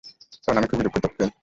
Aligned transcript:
আমি 0.51 0.67
খুবই 0.67 0.83
দুঃখিত, 0.85 1.05
কেইন। 1.09 1.31